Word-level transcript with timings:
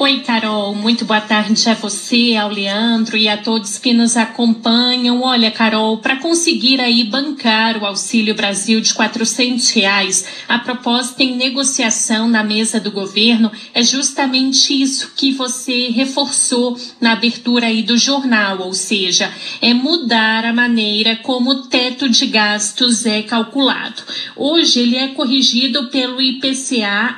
Oi, 0.00 0.20
Carol. 0.20 0.76
Muito 0.76 1.04
boa 1.04 1.20
tarde 1.20 1.68
a 1.68 1.74
você, 1.74 2.36
ao 2.36 2.50
Leandro 2.50 3.16
e 3.16 3.28
a 3.28 3.36
todos 3.36 3.78
que 3.78 3.92
nos 3.92 4.16
acompanham. 4.16 5.22
Olha, 5.22 5.50
Carol, 5.50 5.98
para 5.98 6.14
conseguir 6.18 6.80
aí 6.80 7.02
bancar 7.02 7.76
o 7.76 7.84
Auxílio 7.84 8.32
Brasil 8.32 8.80
de 8.80 8.94
quatrocentos 8.94 9.70
reais, 9.70 10.24
a 10.48 10.56
proposta 10.60 11.24
em 11.24 11.36
negociação 11.36 12.28
na 12.28 12.44
mesa 12.44 12.78
do 12.78 12.92
governo 12.92 13.50
é 13.74 13.82
justamente 13.82 14.80
isso 14.80 15.14
que 15.16 15.32
você 15.32 15.88
reforçou 15.88 16.78
na 17.00 17.14
abertura 17.14 17.66
aí 17.66 17.82
do 17.82 17.98
jornal, 17.98 18.60
ou 18.60 18.74
seja, 18.74 19.32
é 19.60 19.74
mudar 19.74 20.44
a 20.44 20.52
maneira 20.52 21.16
como 21.16 21.50
o 21.50 21.62
teto 21.62 22.08
de 22.08 22.26
gastos 22.26 23.04
é 23.04 23.22
calculado. 23.22 24.00
Hoje 24.36 24.78
ele 24.78 24.96
é 24.96 25.08
corrigido 25.08 25.88
pelo 25.88 26.22
IPCA 26.22 27.16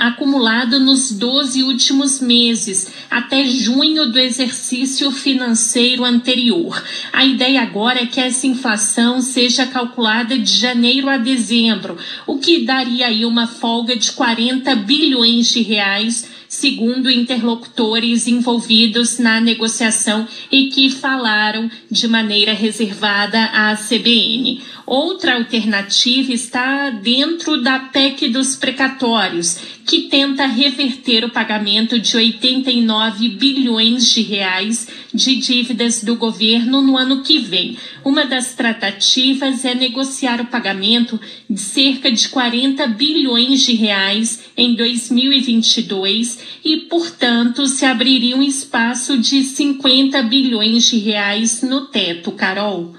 acumulado 0.00 0.80
nos 0.80 1.12
12 1.12 1.62
últimos 1.64 2.13
meses, 2.20 2.92
até 3.10 3.44
junho 3.46 4.06
do 4.06 4.18
exercício 4.18 5.10
financeiro 5.10 6.04
anterior. 6.04 6.82
A 7.12 7.24
ideia 7.24 7.62
agora 7.62 8.02
é 8.02 8.06
que 8.06 8.20
essa 8.20 8.46
inflação 8.46 9.20
seja 9.20 9.66
calculada 9.66 10.38
de 10.38 10.52
janeiro 10.52 11.08
a 11.08 11.16
dezembro, 11.16 11.96
o 12.26 12.38
que 12.38 12.64
daria 12.64 13.06
aí 13.06 13.24
uma 13.24 13.46
folga 13.46 13.96
de 13.96 14.12
40 14.12 14.74
bilhões 14.76 15.48
de 15.48 15.62
reais 15.62 16.34
segundo 16.54 17.10
interlocutores 17.10 18.28
envolvidos 18.28 19.18
na 19.18 19.40
negociação 19.40 20.26
e 20.50 20.68
que 20.68 20.88
falaram 20.88 21.70
de 21.90 22.06
maneira 22.06 22.52
reservada 22.52 23.44
à 23.46 23.74
CBN. 23.76 24.62
Outra 24.86 25.34
alternativa 25.34 26.32
está 26.32 26.90
dentro 26.90 27.60
da 27.60 27.78
PEC 27.78 28.28
dos 28.28 28.54
precatórios, 28.54 29.58
que 29.86 30.02
tenta 30.02 30.46
reverter 30.46 31.24
o 31.24 31.30
pagamento 31.30 31.98
de 31.98 32.16
89 32.16 33.28
bilhões 33.30 34.08
de 34.10 34.22
reais 34.22 34.88
de 35.12 35.36
dívidas 35.36 36.02
do 36.02 36.16
governo 36.16 36.80
no 36.80 36.96
ano 36.96 37.22
que 37.22 37.38
vem. 37.38 37.76
Uma 38.04 38.24
das 38.24 38.54
tratativas 38.54 39.64
é 39.64 39.74
negociar 39.74 40.40
o 40.40 40.46
pagamento 40.46 41.20
de 41.48 41.60
cerca 41.60 42.10
de 42.10 42.28
40 42.28 42.86
bilhões 42.88 43.60
de 43.60 43.74
reais 43.74 44.44
em 44.56 44.74
2022 44.74 46.38
e, 46.64 46.76
portanto, 46.78 47.66
se 47.66 47.84
abriria 47.84 48.36
um 48.36 48.42
espaço 48.42 49.18
de 49.18 49.42
50 49.42 50.22
bilhões 50.22 50.84
de 50.86 50.98
reais 50.98 51.62
no 51.62 51.82
teto, 51.86 52.32
Carol. 52.32 52.94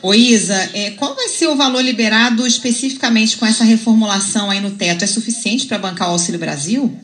Ô 0.00 0.14
Isa, 0.14 0.54
é, 0.74 0.90
qual 0.92 1.14
vai 1.14 1.28
ser 1.28 1.48
o 1.48 1.56
valor 1.56 1.82
liberado 1.82 2.46
especificamente 2.46 3.36
com 3.36 3.44
essa 3.44 3.64
reformulação 3.64 4.50
aí 4.50 4.60
no 4.60 4.70
teto? 4.70 5.02
É 5.04 5.06
suficiente 5.06 5.66
para 5.66 5.78
bancar 5.78 6.08
o 6.08 6.12
Auxílio 6.12 6.38
Brasil? 6.38 6.96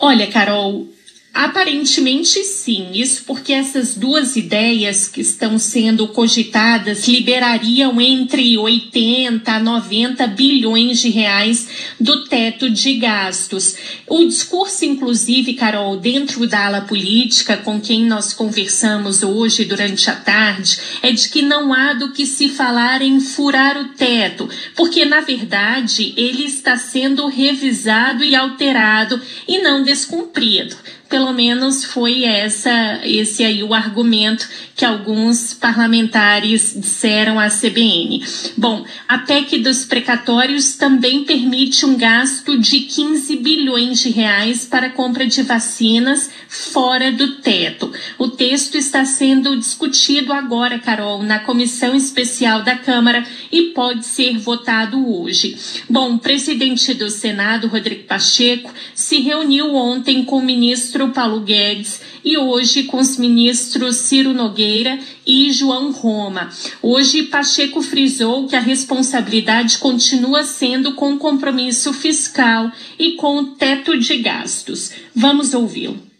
Olha, 0.00 0.26
Carol, 0.26 0.88
Aparentemente 1.34 2.44
sim, 2.44 2.92
isso 2.94 3.24
porque 3.26 3.52
essas 3.52 3.96
duas 3.96 4.36
ideias 4.36 5.08
que 5.08 5.20
estão 5.20 5.58
sendo 5.58 6.06
cogitadas 6.06 7.08
liberariam 7.08 8.00
entre 8.00 8.56
80 8.56 9.50
a 9.50 9.58
90 9.58 10.28
bilhões 10.28 11.00
de 11.00 11.10
reais 11.10 11.66
do 11.98 12.26
teto 12.26 12.70
de 12.70 12.94
gastos. 12.94 13.74
O 14.06 14.24
discurso, 14.24 14.84
inclusive, 14.84 15.54
Carol, 15.54 15.96
dentro 15.96 16.46
da 16.46 16.66
ala 16.66 16.82
política 16.82 17.56
com 17.56 17.80
quem 17.80 18.04
nós 18.04 18.32
conversamos 18.32 19.24
hoje 19.24 19.64
durante 19.64 20.08
a 20.08 20.14
tarde, 20.14 20.78
é 21.02 21.10
de 21.10 21.28
que 21.28 21.42
não 21.42 21.74
há 21.74 21.94
do 21.94 22.12
que 22.12 22.26
se 22.26 22.48
falar 22.48 23.02
em 23.02 23.18
furar 23.18 23.76
o 23.76 23.88
teto, 23.94 24.48
porque 24.76 25.04
na 25.04 25.20
verdade 25.20 26.14
ele 26.16 26.44
está 26.44 26.76
sendo 26.76 27.26
revisado 27.26 28.22
e 28.22 28.36
alterado 28.36 29.20
e 29.48 29.58
não 29.58 29.82
descumprido 29.82 30.76
pelo 31.14 31.32
menos 31.32 31.84
foi 31.84 32.24
essa 32.24 33.00
esse 33.04 33.44
aí 33.44 33.62
o 33.62 33.72
argumento 33.72 34.48
que 34.74 34.84
alguns 34.84 35.54
parlamentares 35.54 36.74
disseram 36.76 37.38
à 37.38 37.48
CBN. 37.48 38.20
Bom, 38.56 38.84
a 39.06 39.18
PEC 39.18 39.60
dos 39.60 39.84
precatórios 39.84 40.74
também 40.74 41.22
permite 41.22 41.86
um 41.86 41.96
gasto 41.96 42.58
de 42.58 42.80
15 42.80 43.36
bilhões 43.36 44.00
de 44.00 44.10
reais 44.10 44.66
para 44.66 44.90
compra 44.90 45.24
de 45.24 45.42
vacinas 45.42 46.28
fora 46.48 47.12
do 47.12 47.36
teto. 47.36 47.92
O 48.18 48.26
texto 48.26 48.76
está 48.76 49.04
sendo 49.04 49.56
discutido 49.56 50.32
agora, 50.32 50.80
Carol, 50.80 51.22
na 51.22 51.38
comissão 51.38 51.94
especial 51.94 52.64
da 52.64 52.76
Câmara 52.76 53.24
e 53.52 53.70
pode 53.70 54.04
ser 54.04 54.36
votado 54.38 55.16
hoje. 55.16 55.56
Bom, 55.88 56.14
o 56.14 56.18
presidente 56.18 56.92
do 56.92 57.08
Senado, 57.08 57.68
Rodrigo 57.68 58.02
Pacheco, 58.02 58.74
se 58.96 59.20
reuniu 59.20 59.74
ontem 59.76 60.24
com 60.24 60.38
o 60.38 60.44
ministro 60.44 61.03
Paulo 61.10 61.40
Guedes 61.40 62.00
e 62.24 62.36
hoje 62.36 62.84
com 62.84 62.98
os 62.98 63.16
ministros 63.16 63.96
Ciro 63.96 64.32
Nogueira 64.32 64.98
e 65.26 65.52
João 65.52 65.92
Roma. 65.92 66.50
Hoje, 66.82 67.24
Pacheco 67.24 67.82
frisou 67.82 68.46
que 68.46 68.56
a 68.56 68.60
responsabilidade 68.60 69.78
continua 69.78 70.44
sendo 70.44 70.92
com 70.94 71.14
o 71.14 71.18
compromisso 71.18 71.92
fiscal 71.92 72.70
e 72.98 73.12
com 73.12 73.38
o 73.38 73.44
teto 73.54 73.98
de 73.98 74.16
gastos. 74.18 74.90
Vamos 75.14 75.54
ouvi-lo. 75.54 76.14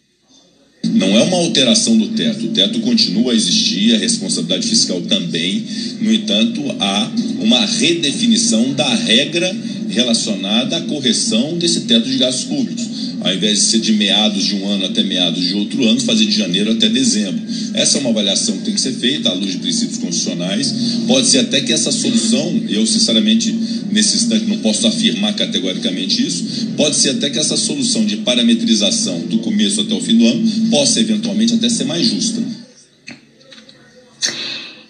Não 0.92 1.16
é 1.16 1.22
uma 1.22 1.38
alteração 1.38 1.96
do 1.96 2.08
teto, 2.08 2.44
o 2.44 2.48
teto 2.50 2.78
continua 2.80 3.32
a 3.32 3.34
existir, 3.34 3.94
a 3.94 3.98
responsabilidade 3.98 4.68
fiscal 4.68 5.00
também. 5.02 5.64
No 6.00 6.12
entanto, 6.12 6.60
há 6.78 7.10
uma 7.40 7.64
redefinição 7.64 8.72
da 8.74 8.88
regra 8.94 9.54
relacionada 9.88 10.76
à 10.76 10.80
correção 10.82 11.56
desse 11.56 11.82
teto 11.82 12.08
de 12.08 12.18
gastos 12.18 12.44
públicos. 12.44 13.03
Ao 13.24 13.34
invés 13.34 13.58
de 13.58 13.64
ser 13.64 13.80
de 13.80 13.92
meados 13.92 14.44
de 14.44 14.54
um 14.54 14.68
ano 14.68 14.84
até 14.84 15.02
meados 15.02 15.42
de 15.42 15.54
outro 15.54 15.82
ano, 15.88 15.98
fazer 16.00 16.26
de 16.26 16.36
janeiro 16.36 16.70
até 16.72 16.90
dezembro. 16.90 17.42
Essa 17.72 17.96
é 17.96 18.00
uma 18.02 18.10
avaliação 18.10 18.58
que 18.58 18.64
tem 18.64 18.74
que 18.74 18.80
ser 18.80 18.92
feita 18.92 19.30
à 19.30 19.32
luz 19.32 19.52
de 19.52 19.58
princípios 19.58 19.96
constitucionais. 19.96 20.74
Pode 21.06 21.26
ser 21.26 21.38
até 21.38 21.62
que 21.62 21.72
essa 21.72 21.90
solução, 21.90 22.62
eu 22.68 22.86
sinceramente 22.86 23.50
nesse 23.90 24.16
instante 24.16 24.44
não 24.44 24.58
posso 24.58 24.86
afirmar 24.86 25.34
categoricamente 25.34 26.26
isso, 26.26 26.66
pode 26.76 26.96
ser 26.96 27.10
até 27.10 27.30
que 27.30 27.38
essa 27.38 27.56
solução 27.56 28.04
de 28.04 28.18
parametrização 28.18 29.20
do 29.20 29.38
começo 29.38 29.80
até 29.80 29.94
o 29.94 30.00
fim 30.00 30.18
do 30.18 30.26
ano 30.26 30.70
possa 30.70 31.00
eventualmente 31.00 31.54
até 31.54 31.68
ser 31.70 31.84
mais 31.84 32.06
justa. 32.06 32.42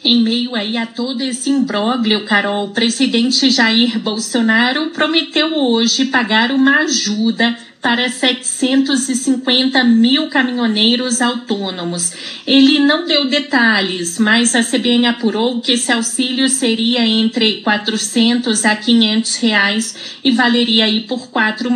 Em 0.05 0.22
meio 0.22 0.55
aí 0.55 0.77
a 0.77 0.84
todo 0.84 1.22
esse 1.22 1.49
imbróglio, 1.49 2.27
Carol, 2.27 2.66
o 2.66 2.71
presidente 2.72 3.49
Jair 3.49 3.99
Bolsonaro 3.99 4.91
prometeu 4.91 5.55
hoje 5.56 6.05
pagar 6.06 6.51
uma 6.51 6.81
ajuda 6.81 7.56
para 7.84 8.09
750 8.09 9.84
mil 9.84 10.28
caminhoneiros 10.28 11.21
autônomos. 11.21 12.12
Ele 12.47 12.78
não 12.78 13.06
deu 13.06 13.28
detalhes, 13.28 14.19
mas 14.19 14.55
a 14.55 14.65
CBN 14.65 15.09
apurou 15.09 15.61
que 15.61 15.72
esse 15.72 15.93
auxílio 15.93 16.49
seria 16.49 17.06
entre 17.06 17.61
400 17.61 18.65
a 18.65 18.75
500 18.75 19.37
reais 19.37 19.95
e 20.25 20.31
valeria 20.31 20.87
aí 20.87 21.03
por 21.03 21.28
quatro, 21.28 21.69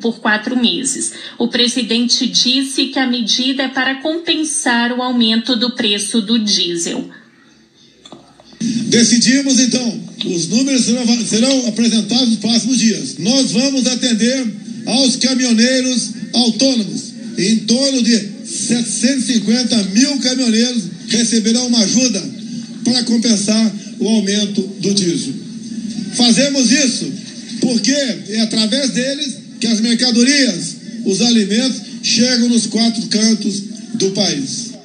por 0.00 0.20
quatro 0.20 0.56
meses. 0.56 1.12
O 1.36 1.48
presidente 1.48 2.28
disse 2.28 2.86
que 2.86 3.00
a 3.00 3.06
medida 3.08 3.64
é 3.64 3.68
para 3.68 3.96
compensar 3.96 4.92
o 4.92 5.02
aumento 5.02 5.56
do 5.56 5.72
preço 5.72 6.22
do 6.22 6.38
diesel. 6.38 7.10
Decidimos 8.60 9.58
então, 9.58 10.00
os 10.26 10.46
números 10.46 10.84
serão, 11.26 11.66
apresentados 11.66 12.28
nos 12.28 12.38
próximos 12.38 12.78
dias. 12.78 13.18
Nós 13.18 13.50
vamos 13.50 13.84
atender 13.88 14.65
aos 14.86 15.16
caminhoneiros 15.16 16.10
autônomos. 16.32 17.02
Em 17.38 17.56
torno 17.58 18.02
de 18.02 18.18
750 18.46 19.82
mil 19.94 20.18
caminhoneiros 20.20 20.84
receberão 21.08 21.66
uma 21.66 21.80
ajuda 21.80 22.22
para 22.84 23.02
compensar 23.04 23.74
o 23.98 24.08
aumento 24.08 24.62
do 24.80 24.94
diesel. 24.94 25.34
Fazemos 26.14 26.70
isso 26.70 27.12
porque 27.60 27.92
é 27.92 28.40
através 28.40 28.90
deles 28.90 29.34
que 29.60 29.66
as 29.66 29.80
mercadorias, 29.80 30.76
os 31.04 31.20
alimentos 31.20 31.80
chegam 32.02 32.48
nos 32.48 32.66
quatro 32.66 33.02
cantos 33.06 33.62
do 33.94 34.10
país. 34.10 34.75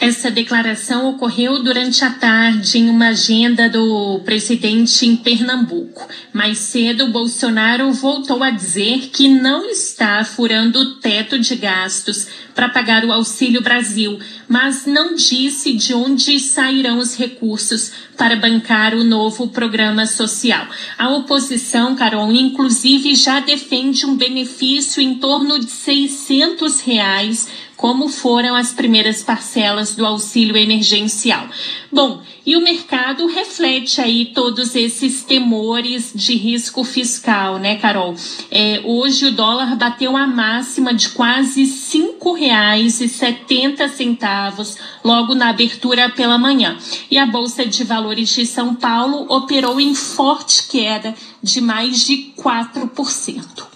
Essa 0.00 0.30
declaração 0.30 1.08
ocorreu 1.10 1.60
durante 1.60 2.04
a 2.04 2.10
tarde 2.10 2.78
em 2.78 2.88
uma 2.88 3.08
agenda 3.08 3.68
do 3.68 4.20
presidente 4.24 5.04
em 5.04 5.16
Pernambuco. 5.16 6.08
Mais 6.32 6.58
cedo, 6.58 7.08
Bolsonaro 7.08 7.92
voltou 7.92 8.44
a 8.44 8.50
dizer 8.50 9.10
que 9.12 9.28
não 9.28 9.68
está 9.68 10.22
furando 10.22 10.78
o 10.78 10.94
teto 11.00 11.36
de 11.36 11.56
gastos 11.56 12.28
para 12.54 12.68
pagar 12.68 13.04
o 13.04 13.12
Auxílio 13.12 13.60
Brasil, 13.60 14.20
mas 14.48 14.86
não 14.86 15.16
disse 15.16 15.72
de 15.72 15.92
onde 15.92 16.38
sairão 16.38 16.98
os 16.98 17.16
recursos 17.16 17.90
para 18.16 18.36
bancar 18.36 18.94
o 18.94 19.02
novo 19.02 19.48
programa 19.48 20.06
social. 20.06 20.66
A 20.96 21.08
oposição, 21.10 21.96
Carol, 21.96 22.32
inclusive 22.32 23.16
já 23.16 23.40
defende 23.40 24.06
um 24.06 24.16
benefício 24.16 25.02
em 25.02 25.16
torno 25.16 25.58
de 25.58 25.70
600 25.70 26.80
reais 26.82 27.48
como 27.78 28.08
foram 28.08 28.56
as 28.56 28.72
primeiras 28.72 29.22
parcelas 29.22 29.94
do 29.94 30.04
auxílio 30.04 30.56
emergencial. 30.56 31.46
Bom, 31.92 32.20
E 32.48 32.56
o 32.56 32.62
mercado 32.62 33.26
reflete 33.26 34.00
aí 34.00 34.32
todos 34.32 34.74
esses 34.74 35.22
temores 35.22 36.12
de 36.14 36.34
risco 36.34 36.82
fiscal, 36.82 37.58
né, 37.58 37.76
Carol? 37.76 38.14
É, 38.50 38.80
hoje 38.86 39.26
o 39.26 39.32
dólar 39.32 39.76
bateu 39.76 40.16
a 40.16 40.26
máxima 40.26 40.94
de 40.94 41.10
quase 41.10 41.66
setenta 41.66 43.86
centavos 43.86 44.78
logo 45.04 45.34
na 45.34 45.50
abertura 45.50 46.08
pela 46.08 46.38
manhã. 46.38 46.78
E 47.10 47.18
a 47.18 47.26
Bolsa 47.26 47.66
de 47.66 47.84
Valores 47.84 48.30
de 48.30 48.46
São 48.46 48.74
Paulo 48.74 49.26
operou 49.28 49.78
em 49.78 49.94
forte 49.94 50.68
queda 50.68 51.14
de 51.42 51.60
mais 51.60 52.06
de 52.06 52.32
4%. 52.34 53.66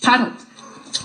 Carol. 0.00 0.32